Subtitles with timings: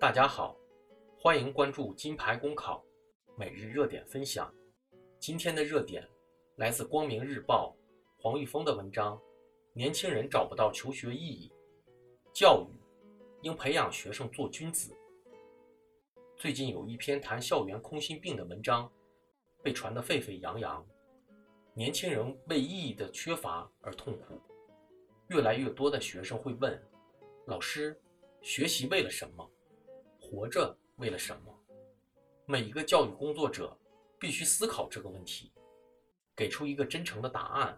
[0.00, 0.56] 大家好，
[1.18, 2.82] 欢迎关注金牌公考
[3.36, 4.50] 每日热点分享。
[5.18, 6.08] 今天的热点
[6.56, 7.76] 来自《光明日报》
[8.22, 9.20] 黄玉峰的文章：
[9.74, 11.52] 年轻人找不到求学意义，
[12.32, 12.72] 教育
[13.42, 14.96] 应培养学生做君子。
[16.34, 18.90] 最近有一篇谈校园空心病的文章
[19.62, 20.82] 被传得沸沸扬扬，
[21.74, 24.40] 年轻人为意义的缺乏而痛苦。
[25.28, 26.82] 越来越多的学生会问
[27.46, 28.00] 老师：
[28.40, 29.46] 学习为了什么？
[30.30, 31.52] 活着为了什么？
[32.46, 33.76] 每一个教育工作者
[34.16, 35.50] 必须思考这个问题，
[36.36, 37.76] 给出一个真诚的答案。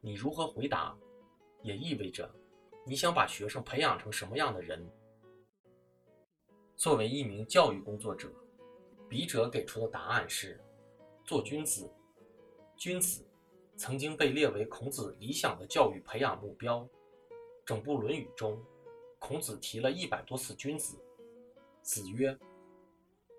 [0.00, 0.96] 你如何回答，
[1.62, 2.32] 也意味着
[2.86, 4.88] 你想把学生培养成什么样的人。
[6.76, 8.32] 作为一名教育工作者，
[9.08, 10.60] 笔者给出的答案是：
[11.24, 11.92] 做君子。
[12.76, 13.26] 君子
[13.76, 16.88] 曾经被列为孔子理想的教育培养目标。
[17.66, 18.64] 整部《论语》中，
[19.18, 20.96] 孔子提了一百多次君子。
[21.88, 22.38] 子曰：“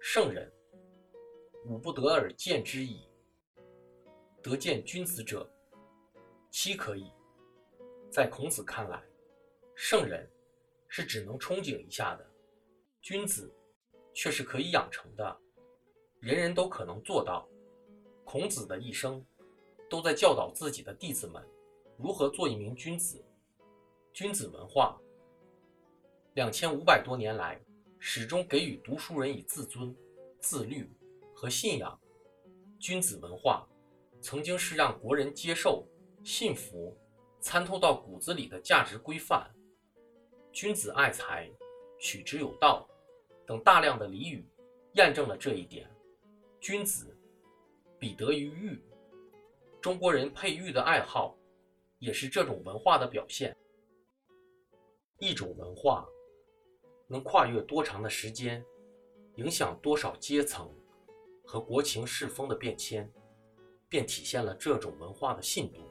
[0.01, 0.51] 圣人，
[1.67, 3.07] 吾不得而见之矣。
[4.41, 5.47] 得见君子者，
[6.49, 7.11] 妻可矣。”
[8.09, 9.03] 在孔子看来，
[9.75, 10.27] 圣人
[10.87, 12.27] 是只能憧憬一下的，
[13.01, 13.53] 君子
[14.15, 15.39] 却是可以养成的，
[16.19, 17.47] 人人都可能做到。
[18.25, 19.23] 孔子的一生
[19.87, 21.47] 都在教导自己的弟子们
[21.97, 23.23] 如何做一名君子。
[24.11, 24.99] 君子文化，
[26.33, 27.61] 两千五百多年来。
[28.01, 29.93] 始终给予读书人以自尊、
[30.39, 30.89] 自律
[31.35, 31.99] 和信仰。
[32.79, 33.67] 君子文化
[34.21, 35.85] 曾经是让国人接受、
[36.23, 36.97] 信服、
[37.41, 39.53] 参透到骨子里的价值规范。
[40.53, 41.51] 君子爱财，
[41.99, 42.89] 取之有道
[43.45, 44.47] 等大量的俚语
[44.93, 45.89] 验证了这一点。
[46.61, 47.13] 君子
[47.99, 48.81] 彼得于玉，
[49.81, 51.37] 中国人佩玉的爱好
[51.99, 53.55] 也是这种文化的表现。
[55.19, 56.07] 一种文化。
[57.11, 58.63] 能跨越多长的时间，
[59.35, 60.71] 影响多少阶层
[61.43, 63.11] 和国情世风的变迁，
[63.89, 65.81] 便体现了这种文化的信度。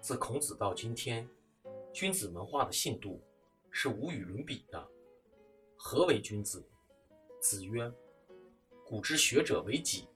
[0.00, 1.28] 自孔子到今天，
[1.92, 3.22] 君子文化的信度
[3.70, 4.88] 是无与伦比的。
[5.76, 6.66] 何为君子？
[7.38, 7.92] 子曰
[8.82, 10.08] ：“古之学者为己，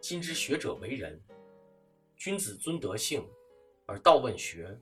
[0.00, 1.22] 今之学者为人。
[2.16, 3.24] 君子尊德性
[3.86, 4.76] 而道问学，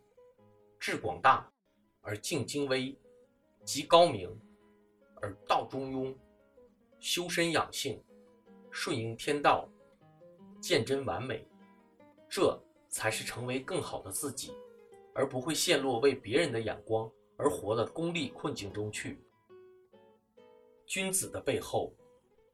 [0.78, 1.53] 志广大
[2.00, 2.98] 而敬精微，
[3.62, 4.34] 极高明。”
[5.24, 6.14] 而道中庸，
[7.00, 7.98] 修身养性，
[8.70, 9.66] 顺应天道，
[10.60, 11.48] 见真完美，
[12.28, 14.52] 这才是成为更好的自己，
[15.14, 19.18] 而不会陷落为别人的眼光而活的功利困境中去。
[20.84, 21.94] 君子的背后，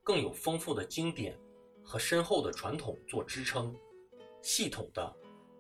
[0.05, 1.37] 更有丰富的经典
[1.83, 3.75] 和深厚的传统做支撑，
[4.43, 5.13] 系统的、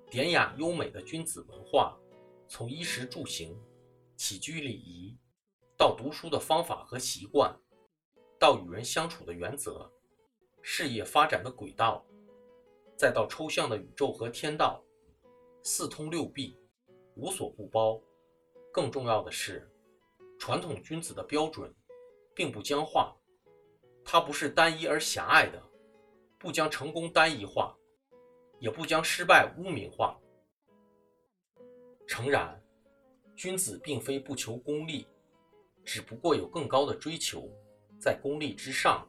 [0.08, 1.98] 典雅优美的君子文化，
[2.46, 3.60] 从衣食住行、
[4.16, 5.18] 起居礼仪。
[5.80, 7.58] 到读书的方法和习惯，
[8.38, 9.90] 到与人相处的原则，
[10.60, 12.04] 事业发展的轨道，
[12.98, 14.84] 再到抽象的宇宙和天道，
[15.62, 16.54] 四通六臂，
[17.14, 17.98] 无所不包。
[18.70, 19.66] 更重要的是，
[20.38, 21.74] 传统君子的标准
[22.34, 23.16] 并不僵化，
[24.04, 25.62] 它不是单一而狭隘的，
[26.38, 27.74] 不将成功单一化，
[28.58, 30.20] 也不将失败污名化。
[32.06, 32.62] 诚然，
[33.34, 35.08] 君子并非不求功利。
[35.92, 37.50] 只不过有更高的追求，
[37.98, 39.04] 在功利之上，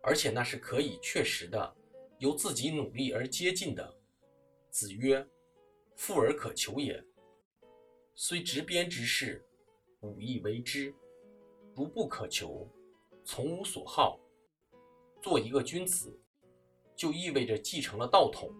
[0.00, 1.76] 而且那是可以确实的，
[2.16, 4.00] 由自己努力而接近的。
[4.70, 5.22] 子曰
[5.94, 7.04] ：“富而可求也，
[8.14, 9.46] 虽执鞭之事，
[10.00, 10.90] 吾亦为之。
[11.76, 12.66] 如不可求，
[13.22, 14.18] 从无所好。”
[15.20, 16.18] 做一个君子，
[16.96, 18.50] 就意味着继承了道统。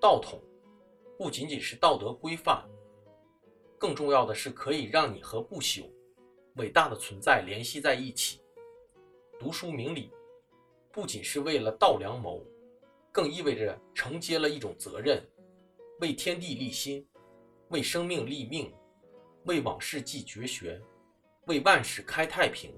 [0.00, 0.42] 道统
[1.18, 2.66] 不仅仅是道德规范，
[3.76, 5.92] 更重要的是可以让你和不朽。
[6.58, 8.40] 伟大的存在联系在一起，
[9.38, 10.10] 读书明理，
[10.90, 12.44] 不仅是为了道良谋，
[13.12, 15.24] 更意味着承接了一种责任，
[16.00, 17.06] 为天地立心，
[17.68, 18.74] 为生命立命，
[19.44, 20.82] 为往事继绝学，
[21.46, 22.74] 为万世开太平。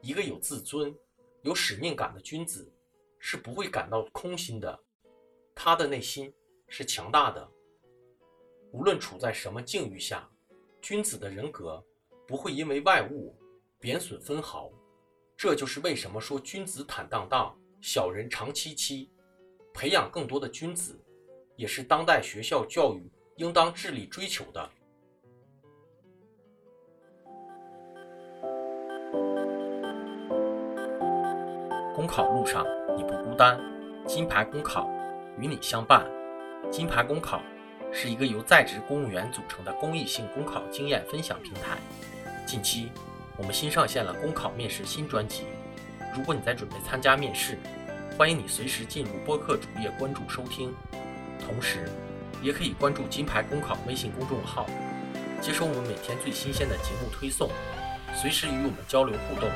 [0.00, 0.94] 一个有自尊、
[1.42, 2.72] 有使命感的君子，
[3.18, 4.82] 是不会感到空心的，
[5.54, 6.32] 他的内心
[6.68, 7.46] 是强大的。
[8.72, 10.26] 无论处在什么境遇下，
[10.80, 11.84] 君子的人格。
[12.26, 13.34] 不会因为外物
[13.78, 14.70] 贬损分毫，
[15.36, 19.10] 这就是为什么说君子坦荡荡，小人长戚戚。
[19.72, 20.96] 培养更多的君子，
[21.56, 24.70] 也是当代学校教育应当致力追求的。
[31.92, 32.64] 公考路上
[32.96, 33.60] 你不孤单，
[34.06, 34.88] 金牌公考
[35.38, 36.08] 与你相伴。
[36.70, 37.42] 金牌公考
[37.92, 41.78] 是一个由在职公务员组成的公益性公考经验分享平台。
[42.46, 42.90] 近期，
[43.36, 45.44] 我们新上线了公考面试新专辑。
[46.14, 47.58] 如果你在准备参加面试，
[48.16, 50.72] 欢迎你随时进入播客主页关注收听，
[51.44, 51.88] 同时
[52.42, 54.66] 也可以关注金牌公考微信公众号，
[55.40, 57.50] 接收我们每天最新鲜的节目推送，
[58.14, 59.50] 随时与我们交流互动。